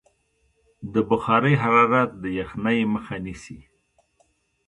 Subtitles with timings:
[0.93, 3.59] د بخارۍ حرارت د یخنۍ مخه نیسي.